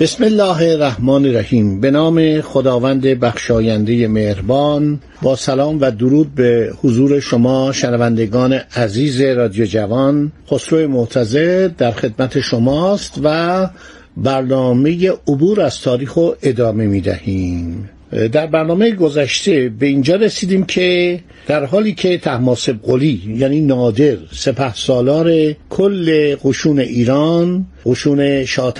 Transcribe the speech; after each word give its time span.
بسم 0.00 0.24
الله 0.24 0.72
الرحمن 0.72 1.24
الرحیم. 1.24 1.80
به 1.80 1.90
نام 1.90 2.40
خداوند 2.40 3.06
بخشاینده 3.06 4.08
مهربان 4.08 5.00
با 5.22 5.36
سلام 5.36 5.80
و 5.80 5.90
درود 5.90 6.34
به 6.34 6.72
حضور 6.82 7.20
شما 7.20 7.72
شنوندگان 7.72 8.52
عزیز 8.52 9.20
رادیو 9.20 9.66
جوان. 9.66 10.32
خسرو 10.50 10.88
معتزد 10.88 11.76
در 11.76 11.90
خدمت 11.90 12.40
شماست 12.40 13.20
و 13.22 13.68
برنامه 14.16 15.10
عبور 15.28 15.60
از 15.60 15.80
تاریخ 15.80 16.14
رو 16.14 16.36
ادامه 16.42 16.86
می 16.86 17.00
دهیم 17.00 17.90
در 18.32 18.46
برنامه 18.46 18.90
گذشته 18.90 19.68
به 19.68 19.86
اینجا 19.86 20.16
رسیدیم 20.16 20.64
که 20.64 21.20
در 21.46 21.64
حالی 21.64 21.94
که 21.94 22.18
تحماسب 22.18 22.76
قلی 22.82 23.36
یعنی 23.36 23.60
نادر 23.60 24.16
سپه 24.32 24.74
سالار 24.74 25.52
کل 25.70 26.36
قشون 26.44 26.78
ایران 26.78 27.66
قشون 27.86 28.44
شاه 28.44 28.74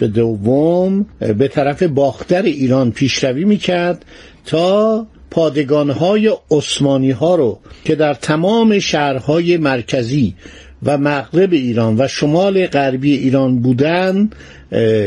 به 0.00 0.08
دوم 0.08 1.06
به 1.38 1.48
طرف 1.48 1.82
باختر 1.82 2.42
ایران 2.42 2.90
پیشروی 2.90 3.44
می‌کرد 3.44 4.04
تا 4.46 5.06
پادگانهای 5.30 6.32
عثمانی 6.50 7.10
ها 7.10 7.34
رو 7.34 7.58
که 7.84 7.94
در 7.94 8.14
تمام 8.14 8.78
شهرهای 8.78 9.56
مرکزی 9.56 10.34
و 10.82 10.98
مغرب 10.98 11.52
ایران 11.52 11.96
و 11.98 12.08
شمال 12.08 12.66
غربی 12.66 13.16
ایران 13.16 13.58
بودن 13.58 14.30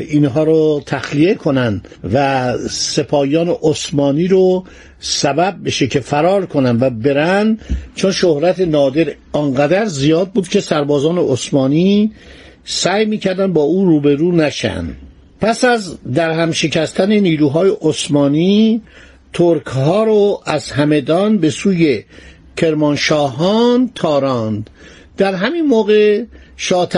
اینها 0.09 0.43
رو 0.43 0.83
تخلیه 0.85 1.33
کنن 1.33 1.81
و 2.13 2.53
سپاهیان 2.69 3.49
عثمانی 3.63 4.27
رو 4.27 4.63
سبب 4.99 5.55
بشه 5.65 5.87
که 5.87 5.99
فرار 5.99 6.45
کنن 6.45 6.77
و 6.79 6.89
برن 6.89 7.57
چون 7.95 8.11
شهرت 8.11 8.59
نادر 8.59 9.11
آنقدر 9.31 9.85
زیاد 9.85 10.29
بود 10.29 10.47
که 10.47 10.59
سربازان 10.59 11.17
عثمانی 11.17 12.11
سعی 12.65 13.05
می‌کردن 13.05 13.53
با 13.53 13.61
او 13.61 13.85
روبرو 13.85 14.31
نشن. 14.31 14.85
پس 15.41 15.63
از 15.63 15.97
در 16.13 16.31
هم 16.31 16.51
شکستن 16.51 17.11
نیروهای 17.11 17.71
عثمانی 17.81 18.81
ترک 19.33 19.65
ها 19.65 20.03
رو 20.03 20.41
از 20.45 20.71
همدان 20.71 21.37
به 21.37 21.49
سوی 21.49 22.03
کرمانشاهان 22.57 23.91
تاراند. 23.95 24.69
در 25.17 25.33
همین 25.33 25.65
موقع 25.65 26.23
شاه 26.57 26.89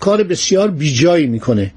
کار 0.00 0.22
بسیار 0.22 0.70
بیجایی 0.70 1.26
می‌کنه. 1.26 1.72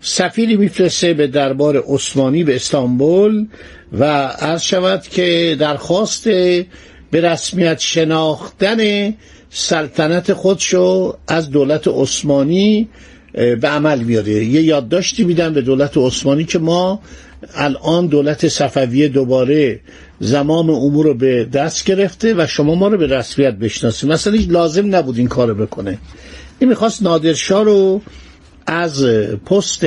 سفیری 0.00 0.56
میفرسته 0.56 1.14
به 1.14 1.26
دربار 1.26 1.84
عثمانی 1.88 2.44
به 2.44 2.54
استانبول 2.56 3.46
و 3.92 4.04
عرض 4.26 4.62
شود 4.62 5.02
که 5.02 5.56
درخواست 5.60 6.24
به 7.10 7.20
رسمیت 7.20 7.78
شناختن 7.80 9.12
سلطنت 9.50 10.32
خودشو 10.32 11.16
از 11.28 11.50
دولت 11.50 11.88
عثمانی 11.88 12.88
به 13.32 13.68
عمل 13.68 13.98
میاره 13.98 14.32
یه 14.32 14.62
یادداشتی 14.62 15.24
میدن 15.24 15.54
به 15.54 15.60
دولت 15.62 15.96
عثمانی 15.96 16.44
که 16.44 16.58
ما 16.58 17.00
الان 17.54 18.06
دولت 18.06 18.48
صفویه 18.48 19.08
دوباره 19.08 19.80
زمام 20.20 20.70
امور 20.70 21.06
رو 21.06 21.14
به 21.14 21.44
دست 21.44 21.84
گرفته 21.84 22.34
و 22.34 22.46
شما 22.46 22.74
ما 22.74 22.88
رو 22.88 22.98
به 22.98 23.06
رسمیت 23.06 23.54
بشناسید. 23.54 24.10
مثلا 24.10 24.32
هیچ 24.32 24.48
لازم 24.50 24.96
نبود 24.96 25.18
این 25.18 25.28
کارو 25.28 25.54
بکنه. 25.54 25.98
این 26.58 26.68
می‌خواست 26.68 27.02
نادرشاه 27.02 27.64
رو 27.64 28.00
از 28.66 29.04
پست 29.46 29.86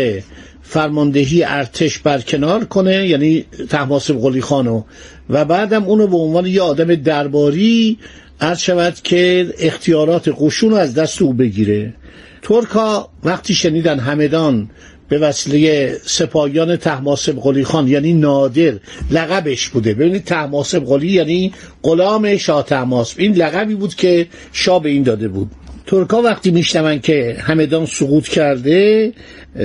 فرماندهی 0.61 1.43
ارتش 1.43 1.99
برکنار 1.99 2.65
کنه 2.65 3.07
یعنی 3.07 3.45
تحماسب 3.69 4.21
قلی 4.21 4.41
خانو 4.41 4.83
و 5.29 5.45
بعدم 5.45 5.83
اونو 5.83 6.07
به 6.07 6.17
عنوان 6.17 6.45
یه 6.45 6.61
آدم 6.61 6.95
درباری 6.95 7.97
عرض 8.41 8.59
شود 8.59 8.93
که 9.03 9.53
اختیارات 9.59 10.29
قشون 10.39 10.69
رو 10.69 10.75
از 10.75 10.93
دست 10.93 11.21
او 11.21 11.33
بگیره. 11.33 11.93
ترکا 12.41 13.09
وقتی 13.23 13.55
شنیدن 13.55 13.99
همدان 13.99 14.69
به 15.09 15.17
وسیله 15.17 15.97
سپاهیان 16.05 16.75
تحماسب 16.77 17.39
قلی 17.39 17.63
خان 17.63 17.87
یعنی 17.87 18.13
نادر 18.13 18.73
لقبش 19.11 19.69
بوده. 19.69 19.93
ببینید 19.93 20.23
تحماسب 20.23 20.85
قلی 20.85 21.11
یعنی 21.11 21.53
غلام 21.83 22.37
شاه 22.37 22.63
تحماسب 22.63 23.19
این 23.19 23.33
لقبی 23.33 23.75
بود 23.75 23.95
که 23.95 24.27
شاه 24.53 24.83
به 24.83 24.89
این 24.89 25.03
داده 25.03 25.27
بود. 25.27 25.51
ترکا 25.87 26.21
وقتی 26.21 26.51
میشنون 26.51 26.99
که 26.99 27.37
همدان 27.39 27.85
سقوط 27.85 28.27
کرده 28.27 29.13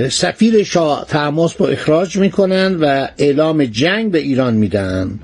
سفیر 0.09 0.63
شاه 0.63 1.05
تماس 1.09 1.53
با 1.53 1.67
اخراج 1.67 2.17
می‌کنن 2.17 2.75
و 2.75 3.07
اعلام 3.17 3.65
جنگ 3.65 4.11
به 4.11 4.19
ایران 4.19 4.53
میدن. 4.53 5.19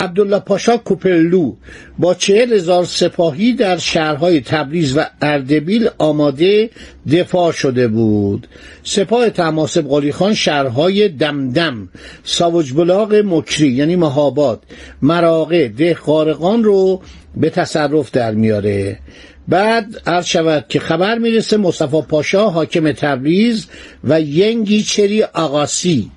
عبدالله 0.00 0.38
پاشا 0.38 0.76
کوپرلو 0.76 1.54
با 1.98 2.14
چهل 2.14 2.52
هزار 2.52 2.84
سپاهی 2.84 3.52
در 3.52 3.76
شهرهای 3.78 4.40
تبریز 4.40 4.96
و 4.96 5.04
اردبیل 5.22 5.88
آماده 5.98 6.70
دفاع 7.12 7.52
شده 7.52 7.88
بود. 7.88 8.46
سپاه 8.84 9.30
تماسب 9.30 9.88
قلی 9.88 10.12
خان 10.12 10.34
شهرهای 10.34 11.08
دمدم 11.08 11.88
ساوجبلاغ 12.24 13.22
مکری 13.24 13.68
یعنی 13.68 13.96
مهاباد 13.96 14.62
مراغه 15.02 15.68
ده 15.68 15.94
قارقان 15.94 16.64
رو 16.64 17.02
به 17.36 17.50
تصرف 17.50 18.10
در 18.10 18.34
میاره. 18.34 18.98
بعد 19.48 20.02
عرض 20.06 20.26
شود 20.26 20.64
که 20.68 20.80
خبر 20.80 21.18
می‌رسه 21.18 21.56
مصطفی 21.56 22.02
پاشا 22.08 22.50
حاکم 22.50 22.92
تبریز 22.92 23.66
و 24.04 24.20
ینگی 24.20 24.82
چری 24.82 25.22
آقاسی 25.22 26.10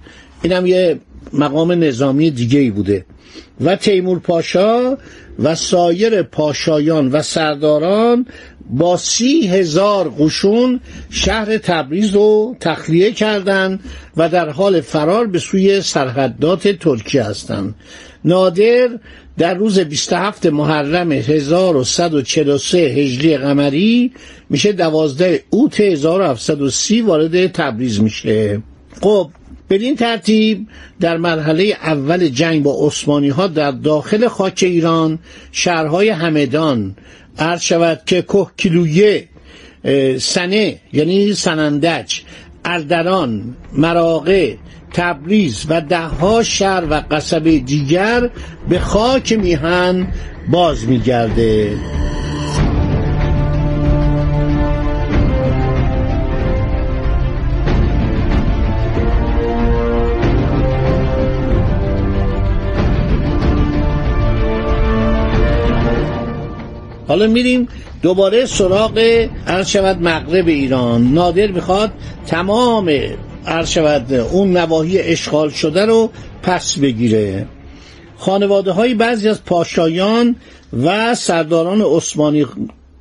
اینم 0.44 0.66
یه 0.66 1.00
مقام 1.34 1.72
نظامی 1.72 2.32
دیگه 2.32 2.60
ای 2.60 2.70
بوده. 2.70 3.06
و 3.62 3.76
تیمور 3.76 4.20
پاشا 4.20 4.98
و 5.40 5.56
سایر 5.56 6.22
پاشایان 6.22 7.12
و 7.12 7.22
سرداران 7.22 8.26
با 8.70 8.98
سی 8.98 9.48
هزار 9.48 10.14
قشون 10.20 10.80
شهر 11.10 11.58
تبریز 11.58 12.16
رو 12.16 12.56
تخلیه 12.60 13.12
کردند 13.12 13.80
و 14.18 14.30
در 14.30 14.50
حال 14.50 14.82
فرار 14.82 15.28
به 15.28 15.40
سوی 15.40 15.82
سرحدات 15.82 16.68
ترکیه 16.68 17.24
هستند. 17.24 17.76
نادر 18.26 18.90
در 19.38 19.54
روز 19.54 19.80
27 19.80 20.46
محرم 20.46 21.12
1143 21.12 22.78
هجری 22.78 23.38
قمری 23.38 24.12
میشه 24.50 24.72
12 24.72 25.44
اوت 25.50 25.80
1730 25.80 27.02
وارد 27.02 27.48
تبریز 27.52 28.02
میشه. 28.02 28.62
خب 29.02 29.30
بدین 29.70 29.96
ترتیب 29.96 30.68
در 31.00 31.18
مرحله 31.18 31.64
اول 31.64 32.28
جنگ 32.28 32.64
با 32.64 32.88
عثمانی 32.88 33.30
ها 33.30 33.48
در 33.48 33.72
داخل 33.72 34.28
خاک 34.28 34.60
ایران 34.68 35.20
شهرهای 35.52 36.10
همدان 36.10 36.96
عرض 37.38 37.62
شود 37.62 38.02
که 38.06 38.22
که 38.22 38.46
کیلویه 38.58 39.28
سنه 40.20 40.80
یعنی 40.94 41.34
سنندج 41.34 42.20
اردران 42.66 43.56
مراغه 43.74 44.58
تبریز 44.94 45.66
و 45.70 45.82
دهها 45.82 46.44
شهر 46.44 46.84
و 46.90 47.04
قصبه 47.12 47.60
دیگر 47.60 48.30
به 48.70 48.80
خاک 48.80 49.34
میهن 49.34 50.08
باز 50.52 50.88
میگرده 50.88 51.78
حالا 67.16 67.28
میریم 67.28 67.68
دوباره 68.02 68.46
سراغ 68.46 69.28
عرض 69.48 69.68
شود 69.68 70.02
مغرب 70.02 70.48
ایران. 70.48 71.14
نادر 71.14 71.48
می‌خواد 71.48 71.92
تمام 72.28 72.92
عرض 73.48 73.78
اون 74.12 74.58
نواحی 74.58 75.00
اشغال 75.00 75.50
شده 75.50 75.86
رو 75.86 76.10
پس 76.44 76.80
بگیره. 76.80 77.46
خانواده 78.18 78.72
های 78.72 78.94
بعضی 78.94 79.30
از 79.30 79.44
پاشایان 79.46 80.36
و 80.84 81.16
سرداران 81.16 81.82
عثمانی 81.82 82.46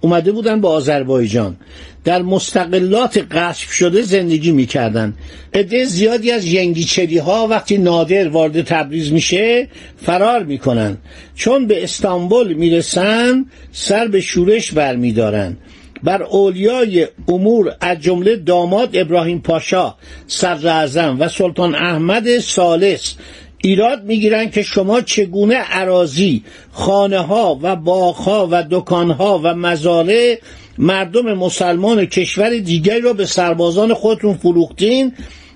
اومده 0.05 0.33
بودن 0.33 0.61
با 0.61 0.71
آذربایجان. 0.71 1.56
در 2.05 2.23
مستقلات 2.23 3.27
قصف 3.31 3.73
شده 3.73 4.03
زندگی 4.03 4.53
می‌کردن. 4.53 5.15
عده 5.55 5.85
زیادی 5.85 6.31
از 6.31 6.45
ینگیچری 6.45 7.19
ها 7.19 7.47
وقتی 7.47 7.79
نادر 7.79 8.29
وارد 8.29 8.62
تبریز 8.62 9.12
میشه 9.12 9.69
فرار 9.97 10.43
می‌کنن. 10.43 10.97
چون 11.35 11.67
به 11.67 11.85
استانبول 11.85 12.53
می‌رسن 12.53 13.47
سر 13.73 14.09
به 14.09 14.21
شورش 14.21 14.73
برمیدارن. 14.73 15.56
بر 16.03 16.23
اولیای 16.23 17.06
امور 17.29 17.73
از 17.81 18.01
جمله 18.01 18.37
داماد 18.37 18.97
ابراهیم 18.97 19.41
پاشا 19.41 19.95
صدر 20.27 21.17
و 21.19 21.29
سلطان 21.29 21.75
احمد 21.75 22.39
سالس 22.39 23.15
ایراد 23.65 24.05
می‌گیرند 24.05 24.53
که 24.53 24.63
شما 24.63 25.01
چگونه 25.01 25.55
عراضی 25.55 26.43
خانه 26.73 27.19
ها 27.19 27.59
و 27.63 27.77
باغ 27.77 28.17
ها 28.17 28.49
و 28.51 28.65
دکان 28.71 29.11
ها 29.11 29.41
و 29.45 29.55
مزارع 29.55 30.39
مردم 30.79 31.35
مسلمان 31.35 32.07
کشور 32.07 32.59
دیگری 32.59 33.01
را 33.01 33.13
به 33.13 33.27
سربازان 33.27 33.95
خودتون 33.95 34.35
فروختین 34.35 35.13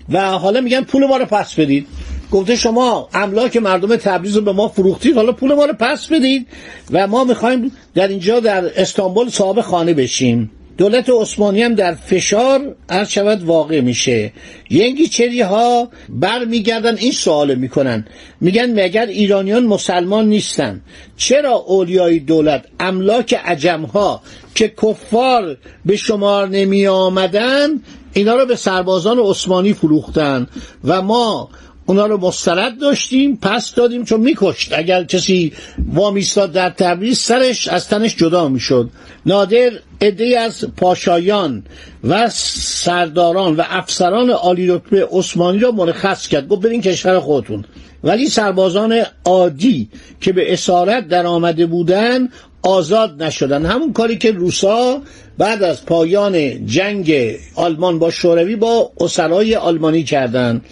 و 0.09 0.31
حالا 0.31 0.61
میگن 0.61 0.83
پول 0.83 1.07
ما 1.07 1.17
رو 1.17 1.25
پس 1.25 1.55
بدید. 1.55 1.87
گفته 2.31 2.57
شما 2.57 3.09
املاک 3.15 3.57
مردم 3.57 3.97
تبریز 3.97 4.37
رو 4.37 4.43
به 4.43 4.53
ما 4.53 4.69
فروختید 4.69 5.15
حالا 5.15 5.33
پول 5.33 5.55
ما 5.55 5.65
رو 5.65 5.73
پس 5.73 6.07
بدید 6.07 6.47
و 6.91 7.07
ما 7.07 7.25
می‌خوایم 7.25 7.73
در 7.95 8.09
اینجا 8.09 8.41
در 8.41 8.81
استانبول 8.81 9.29
صاحب 9.29 9.61
خانه 9.61 9.95
بشیم. 9.95 10.51
دولت 10.79 11.11
عثمانی 11.11 11.63
هم 11.63 11.75
در 11.75 11.95
فشار 11.95 12.77
عرض 12.89 13.09
شود 13.09 13.43
واقع 13.43 13.81
میشه. 13.81 14.33
ینگیچری 14.71 15.41
ها 15.41 15.89
بر 16.09 16.45
میگردن 16.45 16.97
این 16.97 17.13
سوال 17.13 17.55
می‌کنن. 17.55 18.07
میگن 18.41 18.85
مگر 18.85 19.07
ایرانیان 19.07 19.67
مسلمان 19.67 20.29
نیستن؟ 20.29 20.81
چرا 21.17 21.53
اولیای 21.53 22.19
دولت 22.19 22.65
املاک 22.81 23.35
عجم 23.35 23.83
ها 23.83 24.23
که 24.55 24.69
کفار 24.83 25.57
به 25.85 25.97
شمار 25.97 26.49
نمی 26.49 26.87
آمدن 26.87 27.69
اینا 28.13 28.35
رو 28.35 28.47
به 28.47 28.57
سربازان 28.57 29.19
عثمانی 29.19 29.73
فروختن؟ 29.73 30.47
و 30.85 31.03
ما 31.03 31.51
اونا 31.89 32.07
رو 32.07 32.19
مسترد 32.19 32.79
داشتیم 32.79 33.39
پس 33.43 33.75
دادیم 33.75 34.05
چون 34.05 34.21
میکشت. 34.21 34.73
اگر 34.73 35.05
کسی 35.05 35.53
وامیستاد 35.93 36.53
در 36.53 36.71
تبریز 36.71 37.19
سرش 37.19 37.69
از 37.69 37.89
تنش 37.89 38.17
جدا 38.17 38.49
می‌شد. 38.49 38.91
نادر 39.27 39.71
عده 40.01 40.41
از 40.41 40.65
پاشایان 40.77 41.65
و 42.05 42.29
سرداران 42.31 43.57
و 43.57 43.63
افسران 43.69 44.31
عالی 44.31 44.67
رتبه 44.67 45.09
عثمانی 45.13 45.59
را 45.59 45.71
مرخص 45.71 46.29
کرد. 46.29 46.49
گفت 46.49 46.63
برین 46.63 46.81
کشور 46.81 47.21
خودتون. 47.21 47.65
ولی 48.05 48.29
سربازان 48.29 49.03
عادی 49.25 49.89
که 50.21 50.33
به 50.33 50.53
اسارت 50.53 51.09
در 51.09 51.27
آمده 51.27 51.67
بودن 51.67 52.29
آزاد 52.63 53.23
نشدن. 53.23 53.67
همون 53.67 53.93
کاری 53.93 54.19
که 54.19 54.33
روسا 54.33 55.03
بعد 55.39 55.63
از 55.63 55.87
پایان 55.87 56.67
جنگ 56.67 57.37
آلمان 57.55 57.99
با 57.99 58.11
شوروی 58.11 58.57
با 58.57 58.93
اسرای 59.01 59.57
آلمانی 59.57 60.03
کردند 60.03 60.65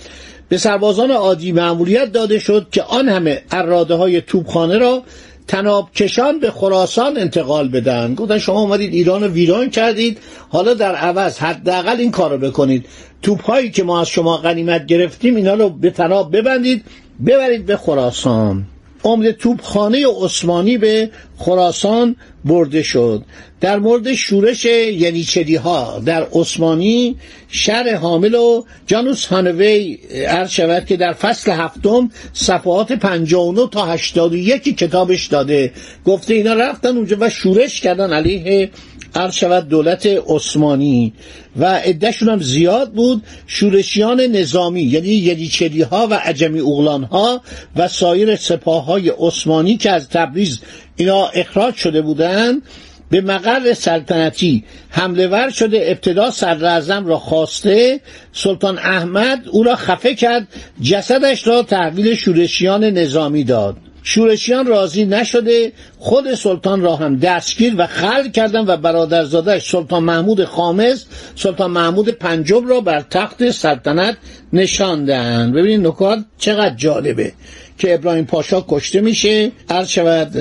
به 0.49 0.59
سربازان 0.59 1.11
عادی 1.11 1.53
معمولیت 1.53 2.13
داده 2.13 2.39
شد 2.39 2.67
که 2.73 2.83
آن 2.83 3.09
همه 3.09 3.43
اراده 3.51 3.95
های 3.95 4.21
توبخانه 4.21 4.79
را 4.79 5.03
تناب 5.49 5.93
کشان 5.93 6.41
به 6.41 6.51
خراسان 6.51 7.17
انتقال 7.19 7.69
بدن 7.69 8.15
گفتن 8.15 8.39
شما 8.39 8.61
اومدید 8.61 8.93
ایران 8.93 9.23
رو 9.23 9.29
ویران 9.29 9.71
کردید. 9.71 10.19
حالا 10.49 10.75
در 10.75 10.95
عوض 10.95 11.39
حداقل 11.39 11.97
این 11.97 12.11
کار 12.11 12.31
رو 12.31 12.39
بکنید. 12.39 12.87
توپ 13.23 13.43
هایی 13.43 13.71
که 13.71 13.85
ما 13.85 14.01
از 14.01 14.09
شما 14.09 14.37
غنیمت 14.37 14.87
گرفتیم 14.87 15.37
اینا 15.37 15.55
رو 15.55 15.71
به 15.71 15.91
تناب 15.91 16.37
ببندید 16.37 16.85
ببرید 17.27 17.67
به 17.67 17.77
خراسان. 17.77 18.67
عمده 19.07 19.33
توپخانه 19.33 20.07
عثمانی 20.21 20.79
به 20.79 21.11
خراسان 21.39 22.17
برده 22.45 22.83
شد. 22.83 23.23
در 23.61 23.79
مورد 23.79 24.15
شورش 24.15 24.65
ینیچری 24.65 25.57
ها 25.57 26.03
در 26.07 26.27
عثمانی 26.33 27.17
شر 27.49 27.95
حامل 27.95 28.35
و 28.35 28.65
جانوس 28.87 29.27
هانوی 29.27 29.99
عرض 30.29 30.51
شود 30.51 30.87
که 30.87 30.97
در 30.97 31.13
فصل 31.13 31.51
هفتم 31.51 32.11
صفحات 32.33 32.93
59 32.93 33.69
تا 33.73 33.87
81 33.87 34.63
کتابش 34.77 35.27
داده. 35.27 35.73
گفته 36.05 36.35
اینا 36.35 36.55
رفتن 36.55 36.97
اونجا 36.97 37.17
و 37.21 37.31
شورش 37.31 37.81
کردن 37.81 38.13
علیه 38.13 38.71
عرض 39.17 39.35
شود 39.35 39.69
دولت 39.69 40.07
عثمانی 40.07 41.13
و 41.57 41.65
عدهشون 41.65 42.29
هم 42.29 42.41
زیاد 42.41 42.93
بود 42.93 43.23
شورشیان 43.47 44.21
نظامی 44.21 44.83
یعنی 44.83 45.09
یدیچری 45.09 45.83
ها 45.83 46.07
و 46.11 46.15
عجمی 46.15 46.61
اغلان 46.61 47.05
ها 47.05 47.43
و 47.77 47.89
سایر 47.89 48.37
سپاه 48.37 48.85
های 48.85 49.13
عثمانی 49.19 49.77
که 49.77 49.91
از 49.91 50.09
تبریز 50.09 50.61
اینا 50.97 51.27
اخراج 51.27 51.75
شده 51.75 52.03
بودند 52.03 52.63
به 53.11 53.21
مقر 53.21 53.73
سلطنتی 53.73 54.65
حمله 54.89 55.27
ور 55.27 55.51
شده 55.51 55.85
ابتدا 55.87 56.31
صدر 56.31 57.01
را 57.01 57.19
خواسته 57.19 58.01
سلطان 58.33 58.79
احمد 58.79 59.49
او 59.51 59.63
را 59.63 59.77
خفه 59.77 60.15
کرد 60.15 60.49
جسدش 60.83 61.47
را 61.47 61.63
تحویل 61.63 62.15
شورشیان 62.15 62.85
نظامی 62.85 63.45
داد. 63.45 63.77
شورشیان 64.09 64.67
راضی 64.67 65.05
نشده 65.05 65.73
خود 65.99 66.35
سلطان 66.35 66.81
را 66.81 66.97
هم 66.97 67.17
دستگیر 67.17 67.75
و 67.79 67.87
خل 67.87 68.31
کردن 68.31 68.65
و 68.67 68.77
برادرزادش 68.77 69.71
سلطان 69.71 70.03
محمود 70.05 70.45
خامس 70.45 71.05
سلطان 71.37 71.71
محمود 71.71 72.09
پنجم 72.09 72.67
را 72.67 72.81
بر 72.81 73.01
تخت 73.01 73.51
سلطنت 73.51 74.17
نشاندن. 74.53 75.53
ببینید 75.53 75.87
نکات 75.87 76.19
چقدر 76.39 76.75
جالبه 76.75 77.33
که 77.79 77.95
ابراهیم 77.95 78.25
پاشا 78.25 78.65
کشته 78.69 79.01
میشه. 79.01 79.51
عرض 79.69 79.89
شود 79.89 80.33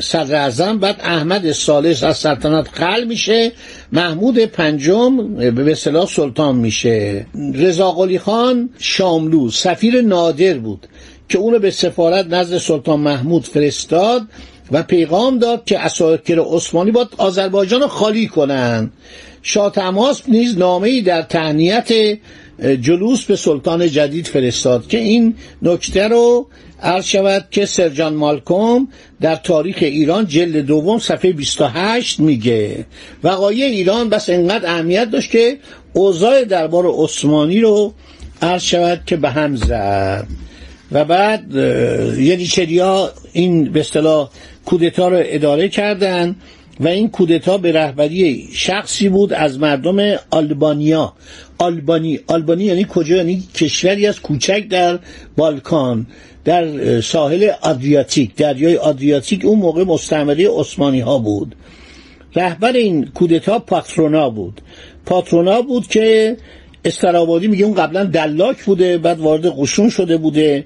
صدر 0.00 0.34
اعظم 0.34 0.78
بعد 0.78 1.00
احمد 1.00 1.52
سالس 1.52 2.02
از 2.02 2.16
سلطنت 2.16 2.80
قل 2.80 3.04
میشه. 3.04 3.52
محمود 3.92 4.38
پنجم 4.38 5.34
به 5.36 5.72
اصطلاح 5.72 6.06
سلطان 6.06 6.56
میشه. 6.56 7.26
رضا 7.54 7.96
خان 8.20 8.70
شاملو 8.78 9.50
سفیر 9.50 10.02
نادر 10.02 10.54
بود. 10.54 10.86
که 11.28 11.38
اونو 11.38 11.58
به 11.58 11.70
سفارت 11.70 12.26
نزد 12.26 12.58
سلطان 12.58 13.00
محمود 13.00 13.44
فرستاد 13.44 14.22
و 14.72 14.82
پیغام 14.82 15.38
داد 15.38 15.64
که 15.64 15.78
اساکر 15.78 16.38
عثمانی 16.40 16.90
باید 16.90 17.08
آذربایجان 17.18 17.80
رو 17.80 17.88
خالی 17.88 18.26
کنند 18.26 18.92
شاه 19.42 19.72
تماس 19.72 20.22
نیز 20.28 20.58
نامه 20.58 21.00
در 21.00 21.22
تهنیت 21.22 22.18
جلوس 22.80 23.24
به 23.24 23.36
سلطان 23.36 23.88
جدید 23.88 24.26
فرستاد 24.26 24.86
که 24.86 24.98
این 24.98 25.34
نکته 25.62 26.08
رو 26.08 26.46
عرض 26.82 27.04
شود 27.04 27.44
که 27.50 27.66
سرجان 27.66 28.14
مالکوم 28.14 28.88
در 29.20 29.36
تاریخ 29.36 29.76
ایران 29.80 30.26
جلد 30.26 30.56
دوم 30.56 30.98
صفحه 30.98 31.32
28 31.32 32.20
میگه. 32.20 32.86
وقایع 33.24 33.66
ایران 33.66 34.08
بس 34.08 34.30
انقدر 34.30 34.66
اهمیت 34.66 35.10
داشت 35.10 35.30
که 35.30 35.58
اوضاع 35.92 36.44
دربار 36.44 36.86
عثمانی 36.86 37.60
رو 37.60 37.94
عرض 38.42 38.62
شود 38.62 39.02
که 39.06 39.16
به 39.16 39.30
هم 39.30 39.56
زد. 39.56 40.26
و 40.92 41.04
بعد 41.04 41.56
ها 42.80 43.10
این 43.32 43.72
به 43.72 43.80
اصطلاح 43.80 44.30
کودتا 44.64 45.08
رو 45.08 45.22
اداره 45.24 45.68
کردن 45.68 46.36
و 46.80 46.88
این 46.88 47.08
کودتا 47.10 47.58
به 47.58 47.72
رهبری 47.72 48.48
شخصی 48.52 49.08
بود 49.08 49.32
از 49.32 49.58
مردم 49.58 50.16
آلبانیا. 50.30 51.12
آلبانی 51.58 52.20
آلبانی 52.26 52.64
یعنی 52.64 52.86
کجا؟ 52.88 53.16
یعنی 53.16 53.42
کشوری 53.54 54.06
از 54.06 54.20
کوچک 54.20 54.68
در 54.68 54.98
بالکان 55.36 56.06
در 56.44 57.00
ساحل 57.00 57.50
آدریاتیک 57.62 58.34
دریای 58.34 58.76
آدریاتیک. 58.76 59.44
اون 59.44 59.58
موقع 59.58 59.84
مستعمره 59.84 60.48
عثمانی 60.50 61.00
ها 61.00 61.18
بود. 61.18 61.54
رهبر 62.34 62.72
این 62.72 63.06
کودتا 63.06 63.58
پاترونا 63.58 64.30
بود. 64.30 64.60
پاترونا 65.06 65.62
بود 65.62 65.86
که 65.86 66.36
استرابادی 66.86 67.46
میگه 67.46 67.64
اون 67.64 67.74
قبلا 67.74 68.04
دلاک 68.04 68.64
بوده 68.64 68.98
بعد 68.98 69.20
وارد 69.20 69.46
قشون 69.46 69.90
شده 69.90 70.16
بوده 70.16 70.64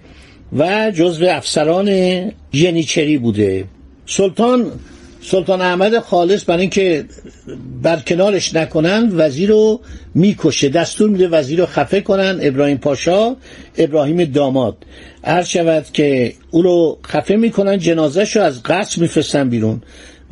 و 0.59 0.91
جزو 0.91 1.27
افسران 1.27 1.89
ینیچری 2.53 3.19
بوده. 3.19 3.65
سلطان 4.07 4.73
سلطان 5.23 5.61
احمد 5.61 5.99
خالص 5.99 6.45
برای 6.47 6.61
اینکه 6.61 7.05
برکنارش 7.83 8.55
نکنند 8.55 9.13
وزیر 9.17 9.49
رو 9.49 9.81
می‌کشه. 10.15 10.69
دستور 10.69 11.11
میده 11.11 11.29
وزیر 11.29 11.61
رو 11.61 11.67
خفه 11.67 12.01
کنن. 12.01 12.39
ابراهیم 12.43 12.77
پاشا 12.77 13.37
ابراهیم 13.79 14.25
داماد. 14.25 14.77
هر 15.25 15.43
شود 15.43 15.87
که 15.93 16.35
او 16.51 16.63
رو 16.63 16.99
خفه 17.07 17.37
می‌کنن 17.37 17.79
جنازش 17.79 18.37
رو 18.37 18.43
از 18.43 18.63
قصر 18.63 19.01
میفرستن 19.01 19.49
بیرون. 19.49 19.83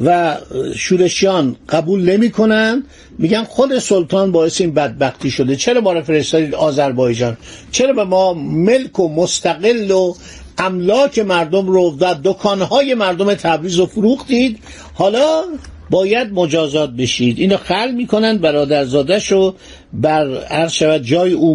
و 0.05 0.37
شورشیان 0.77 1.57
قبول 1.69 2.11
نمی‌کنن. 2.11 2.85
میگن 3.19 3.45
خود 3.45 3.79
سلطان 3.79 4.33
باعث 4.33 4.61
این 4.61 4.75
بدبختی 4.75 5.31
شده. 5.31 5.57
چرا 5.57 5.81
ما 5.81 5.93
رو 5.93 6.03
فرستادید 6.03 6.55
آذربایجان؟ 6.55 7.37
چرا 7.71 7.93
به 7.93 8.05
ما 8.05 8.35
ملک 8.35 8.99
و 8.99 9.09
مستقل 9.15 9.91
و 9.91 10.15
املاک 10.59 11.19
مردم 11.19 11.67
رو 11.67 11.97
و 12.01 12.15
دکانهای 12.25 12.95
مردم 12.95 13.35
تبریز 13.35 13.79
رو 13.79 13.87
فروختید. 13.87 14.59
حالا 14.95 15.43
باید 15.91 16.33
مجازات 16.33 16.91
بشید. 16.91 17.39
اینو 17.39 17.57
خل 17.57 17.91
می‌کنن 17.91 18.39
برادرزادش 18.39 19.33
رو 19.33 19.55
بر 19.93 20.45
عرض 20.45 20.73
شود 20.73 21.03
جای 21.03 21.33
او 21.33 21.55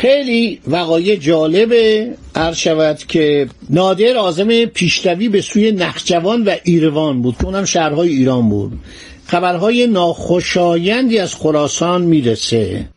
خیلی 0.00 0.60
وقایع 0.66 1.16
جالبه 1.16 2.08
عرض 2.34 2.56
شود 2.56 2.98
که 3.08 3.48
نادر 3.70 4.16
آزم 4.16 4.64
پیشروی 4.64 5.28
به 5.28 5.40
سوی 5.40 5.72
نخجوان 5.72 6.44
و 6.44 6.56
ایروان 6.64 7.22
بود 7.22 7.36
که 7.36 7.44
اونم 7.44 7.64
شهرهای 7.64 8.08
ایران 8.08 8.48
بود. 8.48 8.72
خبرهای 9.26 9.86
ناخوشایندی 9.86 11.18
از 11.18 11.34
خراسان 11.34 12.02
می‌رسه. 12.02 12.88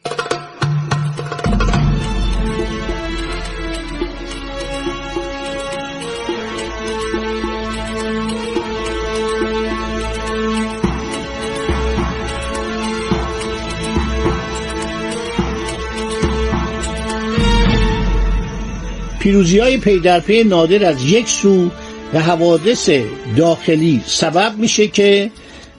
پیروزی 19.33 19.59
های 19.59 19.77
پی 19.77 19.99
در 19.99 20.19
پی 20.19 20.43
نادر 20.43 20.85
از 20.85 21.05
یک 21.05 21.29
سو 21.29 21.69
و 22.13 22.19
حوادث 22.19 22.89
داخلی. 23.37 24.01
سبب 24.05 24.53
میشه 24.57 24.87
که 24.87 25.31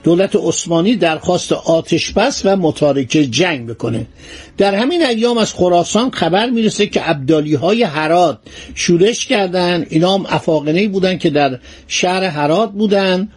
دولت 0.03 0.35
عثمانی 0.35 0.95
درخواست 0.95 1.51
آتش 1.51 2.11
بس 2.11 2.41
و 2.45 2.55
متارکه 2.55 3.25
جنگ 3.25 3.67
بکنه. 3.67 4.07
در 4.57 4.75
همین 4.75 5.05
ایام 5.05 5.37
از 5.37 5.53
خراسان 5.53 6.11
خبر 6.11 6.49
می‌رسه 6.49 6.87
که 6.87 7.01
عبدالی 7.01 7.53
های 7.53 7.83
حرات 7.83 8.39
شورش 8.73 9.25
کردن. 9.25 9.85
اینا 9.89 10.13
هم 10.13 10.25
افاقنه 10.29 10.87
بودن 10.87 11.17
که 11.17 11.29
در 11.29 11.59
شهر 11.87 12.23
حرات 12.23 12.71
بودن. 12.71 13.29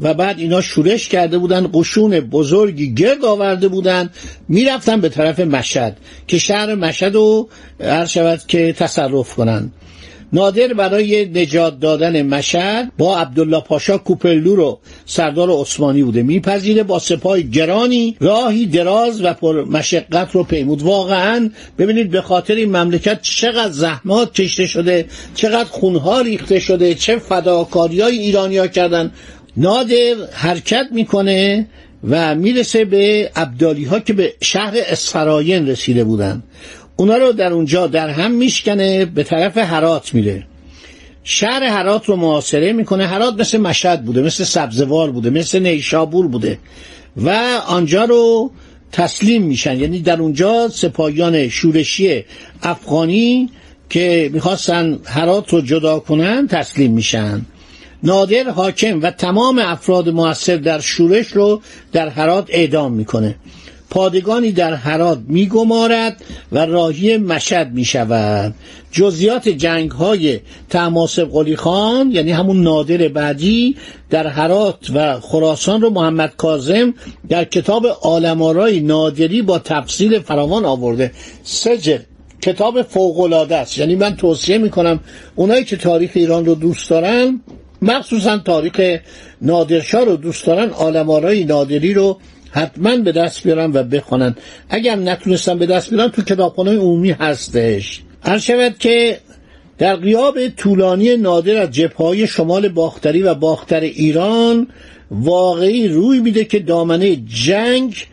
و 0.00 0.14
بعد 0.14 0.38
اینا 0.38 0.60
شورش 0.60 1.08
کرده 1.08 1.38
بودن 1.38 1.70
قشون 1.74 2.20
بزرگی 2.20 2.94
گرد 2.94 3.24
آورده 3.24 3.68
بودن 3.68 4.10
می‌رفتن 4.48 5.00
به 5.00 5.08
طرف 5.08 5.40
مشهد 5.40 5.96
که 6.26 6.38
شهر 6.38 6.74
مشهد 6.74 7.14
رو 7.14 7.48
هر 7.80 8.06
شود 8.06 8.40
که 8.46 8.72
تصرف 8.72 9.34
کنن. 9.34 9.70
نادر 10.32 10.74
برای 10.74 11.24
نجات 11.24 11.80
دادن 11.80 12.22
مشهد 12.22 12.92
با 12.98 13.18
عبدالله 13.18 13.60
پاشا 13.60 13.98
کوپلو 13.98 14.56
رو 14.56 14.78
سردار 15.06 15.50
عثمانی 15.50 16.02
بوده 16.02 16.22
میپذیره 16.22 16.82
با 16.82 16.98
سپاه 16.98 17.40
گرانی 17.40 18.16
راهی 18.20 18.66
دراز 18.66 19.24
و 19.24 19.32
پر 19.32 19.64
مشقت 19.64 20.32
رو 20.32 20.44
پیمود. 20.44 20.82
واقعا 20.82 21.50
ببینید 21.78 22.10
به 22.10 22.20
خاطر 22.20 22.54
این 22.54 22.76
مملکت 22.76 23.22
چقدر 23.22 23.72
زحمات 23.72 24.34
کشته 24.34 24.66
شده 24.66 25.06
چقدر 25.34 25.68
خونها 25.70 26.20
ریخته 26.20 26.58
شده 26.58 26.94
چه 26.94 27.16
فداکاری 27.16 28.00
های 28.00 28.18
ایرانی 28.18 28.58
ها 28.58 28.66
کردن. 28.66 29.12
نادر 29.56 30.14
حرکت 30.32 30.86
می‌کنه 30.92 31.66
و 32.08 32.34
می‌رسه 32.34 32.84
به 32.84 33.30
عبدالی 33.36 33.84
ها 33.84 34.00
که 34.00 34.12
به 34.12 34.32
شهر 34.40 34.74
اسفراین 34.76 35.68
رسیده 35.68 36.04
بودن. 36.04 36.42
اونا 36.96 37.16
رو 37.16 37.32
در 37.32 37.52
اونجا 37.52 37.86
در 37.86 38.08
هم 38.08 38.30
میشکنه 38.30 39.04
به 39.04 39.22
طرف 39.22 39.58
حرات 39.58 40.14
میره. 40.14 40.46
شهر 41.24 41.64
حرات 41.64 42.04
رو 42.04 42.16
محاصره 42.16 42.72
می‌کنه. 42.72 43.06
حرات 43.06 43.40
مثل 43.40 43.58
مشهد 43.58 44.04
بوده 44.04 44.22
مثل 44.22 44.44
سبزوار 44.44 45.10
بوده 45.10 45.30
مثل 45.30 45.58
نیشابور 45.58 46.28
بوده. 46.28 46.58
و 47.16 47.60
آنجا 47.66 48.04
رو 48.04 48.50
تسلیم 48.92 49.42
میشن. 49.42 49.80
یعنی 49.80 50.00
در 50.00 50.20
اونجا 50.20 50.68
سپاهیان 50.68 51.48
شورشی 51.48 52.24
افغانی 52.62 53.50
که 53.90 54.30
می‌خواستن 54.32 54.98
حرات 55.04 55.52
رو 55.52 55.60
جدا 55.60 55.98
کنن 55.98 56.48
تسلیم 56.48 56.92
میشن. 56.92 57.42
نادر 58.02 58.50
حاکم 58.50 59.02
و 59.02 59.10
تمام 59.10 59.58
افراد 59.58 60.08
موثر 60.08 60.56
در 60.56 60.80
شورش 60.80 61.26
رو 61.26 61.60
در 61.92 62.08
حرات 62.08 62.46
اعدام 62.48 62.92
می‌کنه. 62.92 63.34
پادگانی 63.90 64.52
در 64.52 64.74
حرات 64.74 65.18
میگمارد 65.28 66.24
و 66.52 66.66
راهی 66.66 67.16
مشد 67.16 67.70
می 67.72 67.84
شود 67.84 68.54
جزیات 68.92 69.48
جنگ 69.48 69.90
های 69.90 70.40
تماسب 70.70 71.24
قلی 71.24 71.56
خان 71.56 72.10
یعنی 72.12 72.32
همون 72.32 72.62
نادر 72.62 73.08
بعدی 73.08 73.76
در 74.10 74.26
حرات 74.26 74.90
و 74.94 75.20
خراسان 75.20 75.80
رو 75.80 75.90
محمد 75.90 76.36
کازم 76.36 76.94
در 77.28 77.44
کتاب 77.44 77.86
آلمارای 77.86 78.80
نادری 78.80 79.42
با 79.42 79.58
تفصیل 79.58 80.20
فراوان 80.20 80.64
آورده. 80.64 81.12
سجل 81.42 81.98
کتاب 82.42 82.82
فوقلاده 82.82 83.56
است. 83.56 83.78
یعنی 83.78 83.94
من 83.94 84.16
توصیه 84.16 84.58
می‌کنم 84.58 85.00
اونایی 85.36 85.64
که 85.64 85.76
تاریخ 85.76 86.10
ایران 86.14 86.46
رو 86.46 86.54
دوست 86.54 86.90
دارن 86.90 87.40
مخصوصا 87.86 88.38
تاریخ 88.38 89.00
نادرشاه 89.42 90.04
رو 90.04 90.16
دوست 90.16 90.46
دارن 90.46 90.70
آلمارای 90.70 91.44
نادری 91.44 91.94
رو 91.94 92.18
حتما 92.50 92.96
به 92.96 93.12
دست 93.12 93.44
بیارن 93.44 93.70
و 93.74 93.82
بخوانن. 93.82 94.34
اگر 94.68 94.96
نتونستن 94.96 95.58
به 95.58 95.66
دست 95.66 95.90
بیارن 95.90 96.08
تو 96.08 96.22
کتابخانه 96.22 96.70
عمومی 96.76 97.10
هستش. 97.10 98.02
هر 98.22 98.38
شود 98.38 98.78
که 98.78 99.18
در 99.78 99.96
قیاب 99.96 100.48
طولانی 100.48 101.16
نادر 101.16 101.56
از 101.56 101.70
جبههای 101.70 102.26
شمال 102.26 102.68
باختری 102.68 103.22
و 103.22 103.34
باختر 103.34 103.80
ایران 103.80 104.68
واقعی 105.10 105.88
روی 105.88 106.20
میده 106.20 106.44
که 106.44 106.58
دامنه 106.58 107.16
جنگ 107.16 108.06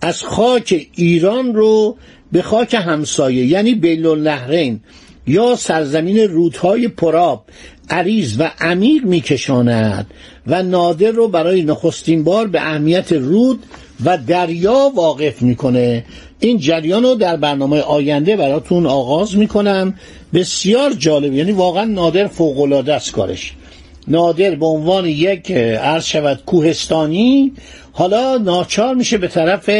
از 0.00 0.22
خاک 0.22 0.86
ایران 0.94 1.54
رو 1.54 1.96
به 2.32 2.42
خاک 2.42 2.74
همسایه 2.74 3.46
یعنی 3.46 3.74
بیل 3.74 4.06
النهرین 4.06 4.80
یا 5.26 5.56
سرزمین 5.56 6.18
رودهای 6.18 6.88
پراب 6.88 7.44
عریض 7.90 8.34
و 8.38 8.50
عمیق 8.60 9.04
میکشاند 9.04 10.06
و 10.46 10.62
نادر 10.62 11.10
رو 11.10 11.28
برای 11.28 11.62
نخستین 11.62 12.24
بار 12.24 12.46
به 12.46 12.60
اهمیت 12.60 13.12
رود 13.12 13.62
و 14.04 14.18
دریا 14.18 14.92
واقف 14.94 15.42
می‌کنه. 15.42 16.04
این 16.40 16.58
جریان 16.58 17.02
رو 17.02 17.14
در 17.14 17.36
برنامه 17.36 17.80
آینده 17.80 18.36
براتون 18.36 18.86
آغاز 18.86 19.36
می‌کنم. 19.36 19.94
بسیار 20.34 20.92
جالب 20.92 21.34
یعنی 21.34 21.52
واقعا 21.52 21.84
نادر 21.84 22.26
فوقالعاده 22.26 22.94
است 22.94 23.12
کارش. 23.12 23.54
نادر 24.08 24.54
به 24.54 24.66
عنوان 24.66 25.06
یک 25.06 25.50
عرض 25.50 26.04
شود 26.04 26.42
کوهستانی 26.46 27.52
حالا 27.92 28.38
ناچار 28.38 28.94
میشه 28.94 29.18
به 29.18 29.28
طرف 29.28 29.70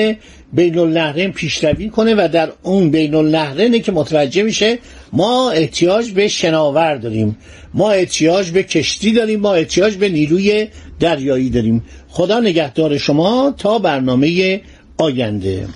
بین 0.52 0.78
النهرین 0.78 1.32
پیشروی 1.32 1.88
کنه 1.88 2.14
و 2.14 2.28
در 2.32 2.52
اون 2.62 2.90
بین 2.90 3.14
النهرینه 3.14 3.78
که 3.78 3.92
متوجه 3.92 4.42
میشه 4.42 4.78
ما 5.12 5.50
احتیاج 5.50 6.10
به 6.12 6.28
شناور 6.28 6.96
داریم. 6.96 7.36
ما 7.74 7.90
احتیاج 7.90 8.50
به 8.50 8.62
کشتی 8.62 9.12
داریم. 9.12 9.40
ما 9.40 9.54
احتیاج 9.54 9.96
به 9.96 10.08
نیروی 10.08 10.68
دریایی 11.00 11.50
داریم. 11.50 11.84
خدا 12.08 12.40
نگهدار 12.40 12.98
شما 12.98 13.54
تا 13.58 13.78
برنامه 13.78 14.60
آینده. 14.98 15.68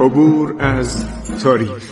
عبور 0.00 0.56
از 0.58 1.04
تاریخ. 1.42 1.91